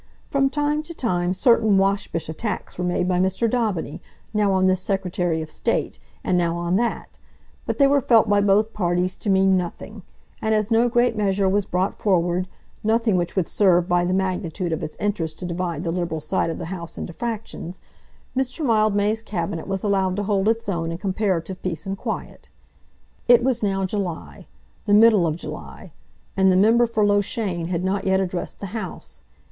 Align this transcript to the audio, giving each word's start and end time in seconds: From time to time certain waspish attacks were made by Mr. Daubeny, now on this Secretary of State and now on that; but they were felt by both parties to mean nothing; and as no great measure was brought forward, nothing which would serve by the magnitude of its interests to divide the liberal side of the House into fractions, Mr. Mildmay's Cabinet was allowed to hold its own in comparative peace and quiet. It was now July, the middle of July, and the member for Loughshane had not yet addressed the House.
From 0.25 0.49
time 0.49 0.81
to 0.81 0.95
time 0.95 1.31
certain 1.31 1.77
waspish 1.77 2.27
attacks 2.27 2.75
were 2.75 2.83
made 2.83 3.07
by 3.07 3.19
Mr. 3.19 3.47
Daubeny, 3.47 4.01
now 4.33 4.51
on 4.51 4.65
this 4.65 4.81
Secretary 4.81 5.43
of 5.43 5.51
State 5.51 5.99
and 6.23 6.39
now 6.39 6.55
on 6.57 6.75
that; 6.77 7.19
but 7.67 7.77
they 7.77 7.85
were 7.85 8.01
felt 8.01 8.27
by 8.27 8.41
both 8.41 8.73
parties 8.73 9.15
to 9.17 9.29
mean 9.29 9.55
nothing; 9.55 10.01
and 10.41 10.55
as 10.55 10.71
no 10.71 10.89
great 10.89 11.15
measure 11.15 11.47
was 11.47 11.67
brought 11.67 11.93
forward, 11.93 12.47
nothing 12.83 13.15
which 13.15 13.35
would 13.35 13.47
serve 13.47 13.87
by 13.87 14.03
the 14.03 14.11
magnitude 14.11 14.73
of 14.73 14.81
its 14.81 14.95
interests 14.99 15.37
to 15.37 15.45
divide 15.45 15.83
the 15.83 15.91
liberal 15.91 16.19
side 16.19 16.49
of 16.49 16.57
the 16.57 16.65
House 16.73 16.97
into 16.97 17.13
fractions, 17.13 17.79
Mr. 18.35 18.65
Mildmay's 18.65 19.21
Cabinet 19.21 19.67
was 19.67 19.83
allowed 19.83 20.15
to 20.15 20.23
hold 20.23 20.47
its 20.49 20.67
own 20.67 20.91
in 20.91 20.97
comparative 20.97 21.61
peace 21.61 21.85
and 21.85 21.95
quiet. 21.95 22.49
It 23.27 23.43
was 23.43 23.61
now 23.61 23.85
July, 23.85 24.47
the 24.85 24.95
middle 24.95 25.27
of 25.27 25.35
July, 25.35 25.91
and 26.35 26.51
the 26.51 26.57
member 26.57 26.87
for 26.87 27.05
Loughshane 27.05 27.67
had 27.67 27.83
not 27.85 28.03
yet 28.07 28.19
addressed 28.19 28.59
the 28.61 28.65
House. 28.73 29.21